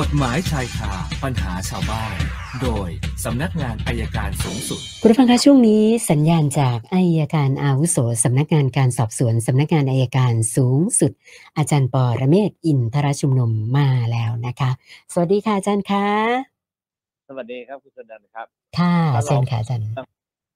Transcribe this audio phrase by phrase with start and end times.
[0.00, 0.92] กฎหมายชายคา
[1.24, 2.16] ปัญหาชาวบ้าน
[2.62, 2.88] โดย
[3.24, 11.12] สำนักงานอายการสูงสุดคุณผู้ฟังคะช่วงนี้สัญญาณจากอายการอาวุโสสำนักงานการสอบสวนสำนักงานอายการสูงสุด
[11.56, 14.70] อาจารย์ปอระเมศวร์อินทรชุมนุมมาแล้วนะคะ
[15.12, 16.06] สวัสดีค่ะอาจารย์คะ
[17.28, 18.46] สวัสดีครับคุณสนันครับ
[18.78, 19.86] ค่ะครับเชิญค่ะอาจารย์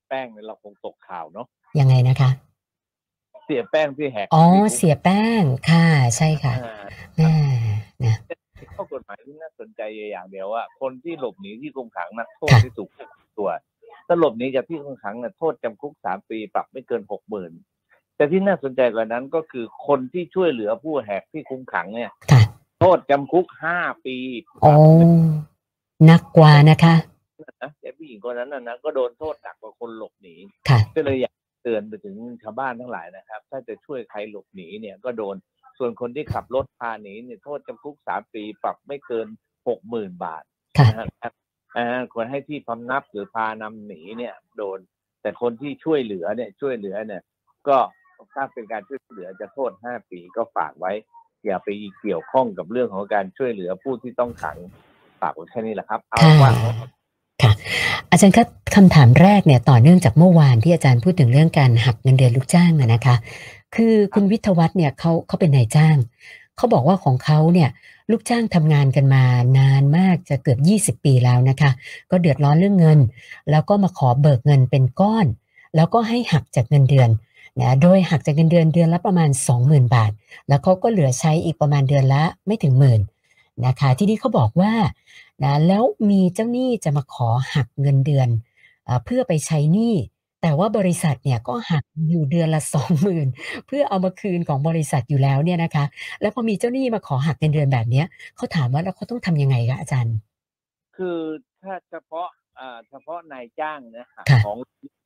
[0.08, 1.46] แป้งเนี่ยเราคงตกข่าวเนาะ
[1.80, 2.30] ยังไงนะคะ
[3.44, 5.84] เสียแป้งที่แหกอ๋อคุกเสียแป้งค่ะ
[6.16, 6.82] ใช่ค่ะอ่า
[7.16, 7.32] แม่
[8.06, 8.16] นะ
[8.78, 9.18] ข้อกฎหมาย
[9.96, 13.50] ที่น่าสนใจอย่างเดียวว่า คนที่หลบหนีที่คุมขังนักโทษค่ะที่ถูกควบคุมตัว
[14.06, 17.52] ถ้าหลบหนีจากที่คุมขังเนี่ยโทษจำคุกสามปีปรับไม่เกินหกหมื่น
[18.16, 22.42] แต่ที่น่าสนใจกว่านั้นก็คือคนที่ช่วยเหลือผู้แหกที่คุมขังเนี่ยค่ะ
[22.80, 24.16] โทษจำคุกห้าปี
[24.62, 24.72] โอ้
[26.06, 26.94] หนักกว่านะคะ
[27.62, 30.34] นะแต่ผู้หญิงคนนั้นนะนะก็โดนโทษหนักกว่าคนหลบหนี
[30.68, 35.36] ค่ะก็เลยอยากเตือนไปถึงชาวบ้านทั้งหลายนะครับ ถ้าจะช่วยใครหลบหนีเนี่ยก็โดน
[35.78, 39.26] ส่วนคนที่ขับรถพาหนีเนี่ยโทษจำคุกสามปีปรับไม่เกิน
[39.68, 40.42] หกหมื่นบาท
[40.78, 41.32] ค่ะนะครับ
[41.76, 44.78] อ่าควรให้ที่พำนับหรือพานำหนีเนี่ย โดน
[45.22, 47.22] แต่คนที่ช่วยเหลือเนี่ย ช่วยเหลือเนี่ย
[47.68, 47.78] ก็
[48.34, 50.92] ถ้าเป็นการช่วยเหลือจะโทษห้าปีก็ฝากไว้
[51.44, 51.68] อย่าไป
[52.00, 54.56] เกี่ยวข้องกับเรื่องของการช่วยเหลือผู้ที่ต้องขัง
[55.20, 56.52] ฝากไว้แค่นี้แหละครับ เอาค่ะว่า
[57.42, 57.52] ค่ะ
[58.10, 63.16] อาจารย์ครับคำถามแรกเนี่ยต่อเนื่องจากเมื่อวานที่อาจารย์พูดถึงเรื่องการหักเงินเดือนลูกจ้างอะนะคะ
[63.74, 65.96] คือคุณวิทยวัฒน์เนี่ยเขาเขาเป็นนายจ้าง
[66.58, 67.70] เขาบอกว่าของเขาเนี่ย
[68.10, 69.24] ลูกจ้างทำงานกันมา
[69.58, 70.56] นานมากจะเกือ
[70.92, 71.70] บ 20 ปีแล้วนะคะ
[72.10, 72.98] ก็เดือดร้อนเรื่องเงิน
[73.50, 75.26] แล้วก็มาขอเบิกเงินเป็นก้อน
[75.76, 77.10] แล้วก็ให้หักจากเงินเดือน
[77.60, 79.30] นะโดยหักจากเงินเดือนเดือนละประมาณ
[79.62, 80.10] 20,000 บาท
[80.48, 83.00] แล้วเขาก็เหลือใช้อีกประมาณเดือนละไม่ถึงหมื่น
[83.66, 84.72] นะคะที่นี่เขาบอกว่า
[85.42, 88.28] นะแล้วมีเจ้าหนี้จะมาขอหักเงินเดือน
[88.88, 89.94] อเพื่อไปใช้หนี้
[90.42, 92.62] แต่ว่าบริษัทเนี่ยก็หักอยู่เดือนละ
[93.14, 95.84] 20,000เพื่อเอามาคืนของบริษัทอยู่แล้วเนี่ยนะคะ
[96.20, 100.16] แล้วพอมีเจ้าหนี้มาขอหักเงินเดือนแบบเนี้ยเขาถามว่าแล้วเขาต้องทำยังไงคะอาจารย์
[100.96, 101.18] คือ
[101.62, 102.26] ถ้าเฉพาะ
[102.58, 104.56] อ่าเฉพาะนายจ้างนะหักค่ะของ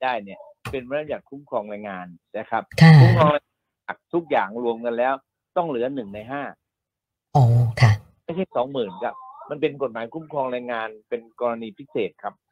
[0.03, 0.39] ได้เนี่ย
[0.71, 2.07] เป็นเรื่องจากคุ้มครองแรงงาน
[2.39, 3.53] นะครับค่ะคุ้มครองแรงงาน
[3.89, 5.15] หักทุกอย่างรวมกันแล้ว
[5.57, 6.43] ต้องเหลือหนึ่งในห้า
[7.37, 7.45] อ๋อ
[7.81, 7.93] ค่ะ
[8.25, 9.15] ไม่ใช่สองหมื่นครับ
[9.51, 12.52] มันเป็นกฎหมายคุ้มครองแรงงานเป็นกรณีพิเศษครับค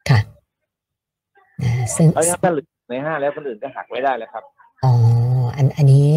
[1.95, 4.43] ซึ่งเพราะฉะนั้นถ้าเหลือในห้าแล้วคนอื่นก็หักไม่ได้แล้วครับ
[4.83, 4.93] อ๋อ
[5.55, 6.09] อันอันนี้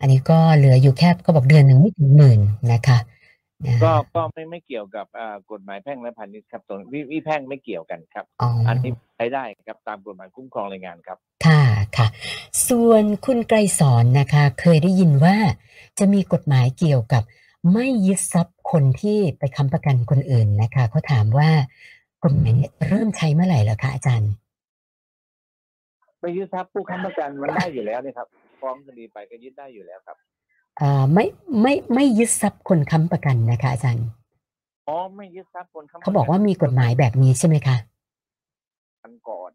[0.00, 2.40] อันนี้ก็เหลืออยู่แค่ก็บอกเดือนหนึ่งไม่ถึงหมื่น
[2.72, 2.98] นะคะ
[3.66, 11.62] นะก็ก็ไม่ไม่เกี่ยวกับอ่ากฎหมายแพ่งและพาณิชย์ครับตรงวิวิแพ่งไม่เกี่ยวกันครับอ๋อออันนี้ใช้ได้ครับตามกฎหมายคุ้มครองแรงงานครับ ค่ะ
[11.96, 12.06] ค่ะ
[12.68, 15.36] ส่วนคุณไกรสอนนะคะ เคยได้ยินว่า
[15.98, 17.22] จะมีกฎหมายเกี่ยวกับ
[17.72, 21.50] ไม่ยึดทรัพย์คนที่ไปค้ำประกันคนอื่นนะคะเขาถามว่า
[22.24, 24.30] กฎหมายเนี่ยเริ่มใช้เมื่อไหร่เหรอคะอาจารย์
[26.20, 28.26] ไปยึดทรัพย์ผู้ค้ำประกันมันได้อยู่แล้วนี่ครับ
[28.60, 30.16] ฟ้องคดีไปก็ยึดได้อยู่แล้วครับ
[30.80, 31.24] อ่าไม่
[31.62, 34.06] ไม่ไม่ยึดทรัพย์คนค้ำประกันนะคะอาจารย์
[34.88, 37.76] อ๋อไม่ยึดทรัพย์คนค้ำประนเขาบอกว่ามีกฎหมายแบบนี้ใช่ไหมคะ
[39.02, 39.50] กันก่อน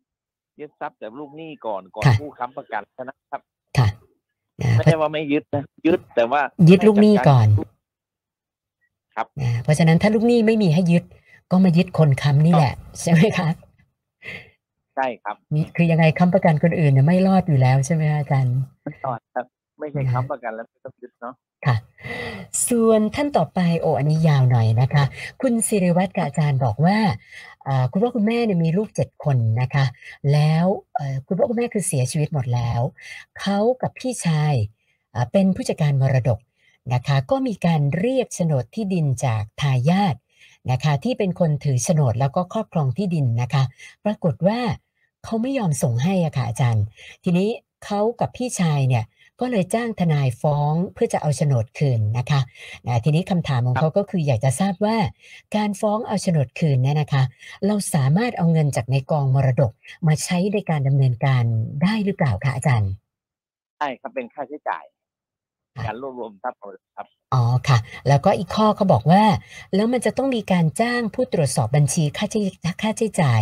[0.59, 3.41] ยึดทรัพย์แต่ลูกหนี้ก่อนก่อนค่ะผู้ค้ำประกันเท่านะครับ
[3.77, 3.87] ค่ะ
[4.61, 7.47] นะไม่ใช่ว่าไม่ยึดนะยึดแต่ว่า ยึดลูกหนี้ก่อน
[9.15, 11.03] ครับนะเพราะฉะนั้นถ้าลูกหนี้ไม่มีให้ยึด
[11.51, 13.47] ก็มายึดคนค้ำนี่แหละ ใช่ไหมคะ
[14.95, 19.45] ใช่ครับนี่คือยังไงค้ำประกันคนอื่นเนี่ยไม่รอดอยู่แล้วใช่ไหมคะอาจารย์ไม่ต่อครับ
[19.79, 21.33] ไม่ใช่ค้ำประกันแล้วไม่ต้องยึดเนาะ
[21.65, 21.75] ค่ะ
[22.69, 25.03] ส่วนท่านต่อไปโอ้อันนี้ยาวหน่อยนะคะ
[25.41, 26.97] คุณสิริวัตรกับอาจารย์บอกว่า
[27.67, 29.85] อ่าคุณพ่อคุณแม่เนี่ยมีลูกเจ็ดคนนะคะ
[30.33, 30.65] แล้ว
[30.95, 32.81] เอ่อคุณพ่อคุณแม่คือเสียชีวิตหมดแล้ว
[33.39, 34.53] เขากับพี่ชาย
[35.13, 36.39] อ่าเป็นผู้จัดการมรดก
[36.93, 40.15] นะคะ ก็มีการเรียกโฉนดที่ดินจากทายาท
[40.71, 43.63] นะคะ ที่เป็นคนถือโฉนดแล้วก็ครอบครองที่ดินนะคะ
[44.05, 44.59] ปรากฏว่า
[45.23, 46.83] เขาไม่ยอมส่งให้อะค่ะอาจารย์
[47.23, 47.49] ทีนี้
[47.85, 49.03] เขากับพี่ชายเนี่ย
[49.39, 52.39] ก็เลยจ้างทนายฟ้องเพื่อจะเอาโฉนดคืนนะคะ
[52.87, 54.97] นะทีนี้คำถามของเขาก็คืออยากจะทราบว่า
[55.55, 57.23] การฟ้องเอาโฉนดคืนเนี่ยนะคะ
[57.65, 59.71] เราสามารถเอาเงินจากในกองมรดก
[60.07, 61.43] มาใช้ในการดำเนินการ
[61.83, 62.91] ได้หรือเปล่าคะอาจารย์
[63.77, 64.83] ใช่ครับเป็นค่าใช้จ่าย
[65.85, 66.59] การรวบรวมทรัพย์
[66.95, 69.23] ครับอ๋อค่ะ แล้วก็อีกข้อเขาบอกว่า
[69.75, 72.41] แล้วมันจะต้องมีการจ้างผู้ตรวจสอบบัญชีค่าใช้
[72.81, 73.41] ค่าใช้จ่าย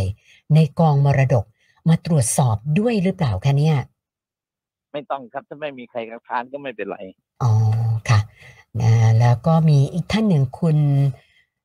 [0.56, 1.45] ในกองมรดก
[1.89, 3.77] มาตรวจสอบด้วยหรือเปล่าคะเนี่ย
[4.91, 6.97] ไม่ต้องครับถ้าไม่มีใครคัดค้านก็ไม่เป็นไร
[7.44, 7.51] อ๋อ
[8.09, 8.19] ค่ะ
[8.81, 10.77] นะแล้วก็มีอีกท่านหนึ่งคุณ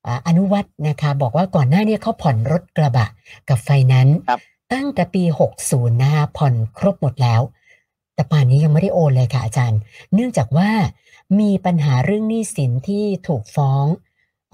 [0.06, 3.06] อ่าอนุวัฒน์นะคะ บอกว่าก่อนหน้าเนี้เขาผ่อนรถกระบะ
[3.48, 4.40] กับไฟแนนซ์ครับ
[4.72, 5.22] ตั้งแต่ปี
[5.62, 7.40] 60 นะคะผ่อนครบหมดแล้ว
[8.16, 9.80] แต่ป่านนี้ยังไม่ได้โอนเลยค่ะอาจารย์
[10.14, 10.70] เนื่องจากว่า
[11.40, 13.84] มีปัญหาเรื่องหนี้สินที่ถูกฟ้อง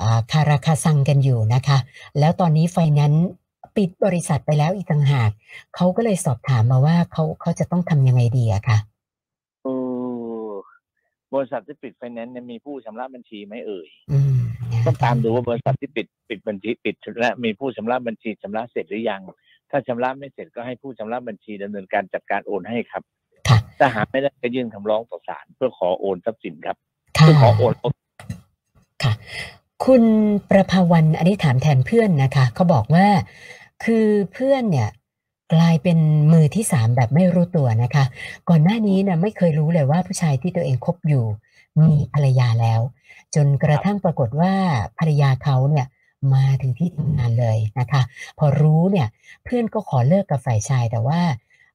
[0.01, 1.79] อาคาราคาซังกันอยู่นะคะ
[2.19, 3.29] แล้วตอนนี้ไฟแนนซ์
[3.77, 5.31] ปิดบริษัทไปแล้วอีกต่างหาก
[5.75, 8.79] เขาก็เลยสอบถามมาว่าเขาเขาจะต้องทำยังไงดีอะค่ะ
[9.63, 9.69] เอ
[10.47, 10.51] อ
[11.35, 14.39] บริษัทที่ปิดไฟแนนซ์เนี่ยมีผู้ชำระบัญชีไหมเอ่ยอืม
[14.87, 19.23] ต้องตามดูว่าบริษัทที่ปิดปิดบัญชีปิดและมีผู้ชำระบัญชีชำระเสร็จหรือยัง
[19.71, 23.22] ถ้าชำระไม่เสร็จก็ให้ผู้ชำระบัญชีดำเนินการจัดการโอนให้ครับค่ะ
[23.79, 26.77] ถ้าหาไม่ได้ก็ยื่นคำร้องต่อศาลเพื่อขอโอนทรัพย์สินครับ
[27.19, 27.75] ค่ะเพื่อขอโอน
[29.03, 29.13] ค่ะ
[29.85, 30.05] คุณ
[30.51, 33.07] ประภาวันอันนี้ถามแทนเพื่อนนะคะเขาบอกว่า
[33.85, 34.89] คือเพื่อนเนี่ย
[35.55, 35.99] กลายเป็น
[36.33, 38.05] มือที่สามแบบไม่รู้ตัวนะคะ
[38.49, 41.25] ก่อนหน้านี้นะไม่เคยรู้เลยว่าผู้ชายที่ตัวเองคบอยู่
[41.81, 42.81] มีภรรยาแล้ว
[43.35, 44.53] จนกระทั่งปรากฏว่า
[44.99, 45.87] ภรรยาเขาเนี่ย
[46.35, 48.03] มาถึงที่ทำงานเลยนะคะ
[48.39, 49.09] พอรู้เนี่ย
[49.45, 51.21] เพื่อนก็ขอเลิกกับฝ่ายชายแต่ว่า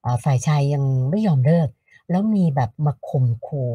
[0.02, 1.68] เอ่อฝ่ายชายยังไม่ยอมเลิก
[2.10, 3.72] แล้วมีแบบมาข่มขู่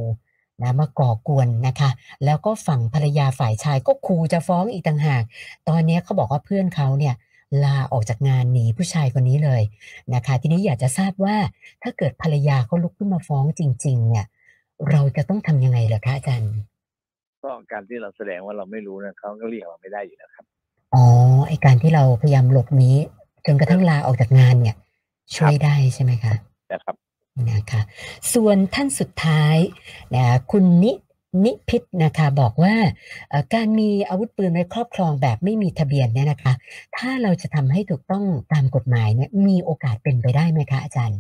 [0.62, 1.89] นะมาก่อกวนนะคะ
[2.25, 5.24] แล้วก็ฝั่งภรรยาฝ่ายชายก็ขู่จะฟ้องอีกต่างหาก
[5.69, 7.15] ตอนนี้เขาบอกว่าเพื่อนเขาเนี่ย
[7.63, 9.62] ลาออกจากงานหนีผู้ชายคนนี้เลย
[10.13, 11.35] นะคะ ทีนี้อยากจะทราบว่า
[11.83, 14.25] ถ้าเกิดภรรยาเขาลุกขึ้นมาฟ้องจริง ๆ เนี่ย
[14.89, 16.53] เราจะต้องทำยังไงเหรอคะอาจารย์
[17.44, 20.45] ก็การที่เราแสดงว่าเราไม่รู้นะเขาก็เรียกเราไม่ได้อยู่แล้วครับ
[20.94, 21.03] อ๋อ
[21.47, 22.91] ไอการที่เราพยายามหลบหนี
[23.45, 24.75] จนกระทั่งลาออกจากงานเนี่ย
[25.36, 26.33] ช่วยได้ใช่ไหมคะ
[26.71, 26.95] นะครับ
[27.51, 27.81] นะคะ
[28.33, 29.57] ส่วนท่านสุดท้าย
[30.15, 30.91] นะคุณนิ
[31.45, 32.75] นิพิษนะคะบอกว่า
[33.30, 36.53] เอ่อการมีอาวุธปืนไว้ครอบครองแบบไม่มีทะเบียนเนี่ยนะคะ
[36.97, 41.19] ถ้าเราจะทำให้ถูกต้องตามกฎหมายเนี่ยมีโอกาสเป็นไปได้ไหมคะอาจารย์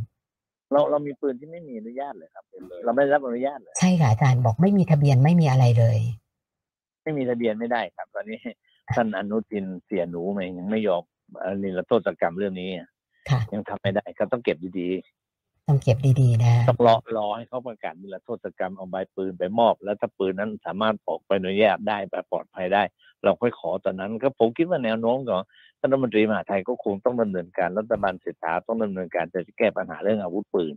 [0.71, 2.43] เราเรามีปืนที่ไม่มีอนุญาตเลยครับ
[2.83, 5.99] เราไม่ได้รับอนุญาตเลยใช่ค่ะอาจารย์บอกไม่มีทะเบียนไม่มีอะไรเลย
[7.03, 8.39] ไม่มีทะเบียนไม่ได้ครับ ตอนนี้
[8.95, 11.03] ท่านอนุทินเสียหนูมายังไม่ยอม
[11.39, 12.69] เอ่อนิรโทษกรรมเรื่องนี้
[13.29, 14.89] ค่ะยังทำไม่ได้ก็ต้องเก็บดี
[15.67, 22.83] ต้องเก็บดีๆ นะ ต้องรอรอให้เขาประกาศนิรโทษกรรมเอาใบปืนไปมอบ แล้วถ้าปืนนั้นสามารถออกไปอนุญาตได้ไปปลอดภัยได้
[23.23, 25.41] เราค่อยขอตอนนั้น ก็ผมคิดว่าแนวโน้มของ
[25.79, 30.73] ท่านรัฐมนตรีมหาไทยก็คงต้องดำเนินการรัฐบาลเศรษฐาต้องดำเนินการจะแก้ปัญหาเรื่องอาวุธปืน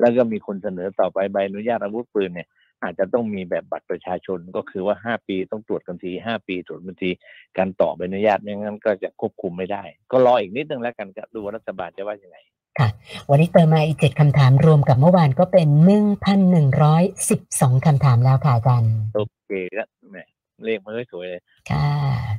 [0.00, 2.48] แล้วก็มีคนเสนอต่อไปใบอนุญาตอาวุธปืนเนี่ย
[2.82, 7.10] อาจจะต้องมีแบบบัตรประชาชนก็คือว่าห้าปีต้องตรวจกันทีห้าปีตรวจกันที
[7.58, 12.38] การต่อใบอนุญาตไม่งั้นก็จะควบคุมไม่ได้ ก็รออีกนิดนึงแล้วกันก็ดูว่ารัฐบาลจะว่ายังไง
[12.78, 12.88] ค่ะ
[13.30, 20.16] วันนี้เติมมาอีกเจ็ดคำถามรวมกับเมื่อวานก็เป็นหนึ่งพันหนึ่งร้อยสิบสองคำถามแล้วค่ะอาจารย์โอเคก็แหม
[20.64, 21.88] เลขมันไม่สวยเลยค่ะ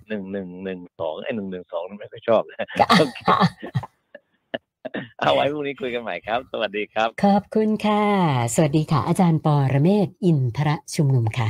[0.09, 3.37] หนึ่งหนึ่งหนึ่งสองไอ้หนึ่งหนึ่งสองไม่ค่อยชอบเลยค่ะ
[5.19, 8.03] เอาไว้พรุ่งนี้คุยกันใหม่ครับ สวัสดีครับ ขอบคุณค่ะ
[8.55, 11.47] สวัสดีค่ะ อาจารย์ปอระเมศวร์อินทรชุมนุมค่ะ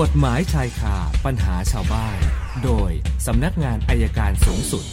[0.00, 2.18] กฎหมายชายคาปัญหาชาวบ้าน
[2.64, 2.90] โดย
[3.26, 4.84] สำนักงานอายการสูงสุด